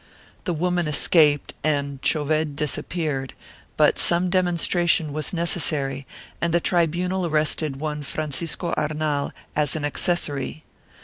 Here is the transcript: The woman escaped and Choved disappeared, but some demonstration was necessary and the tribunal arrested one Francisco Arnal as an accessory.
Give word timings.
The 0.45 0.53
woman 0.55 0.87
escaped 0.87 1.53
and 1.63 2.01
Choved 2.01 2.55
disappeared, 2.55 3.35
but 3.77 3.99
some 3.99 4.31
demonstration 4.31 5.13
was 5.13 5.31
necessary 5.31 6.07
and 6.41 6.55
the 6.55 6.59
tribunal 6.59 7.23
arrested 7.27 7.75
one 7.75 8.01
Francisco 8.01 8.73
Arnal 8.75 9.31
as 9.55 9.75
an 9.75 9.85
accessory. 9.85 10.63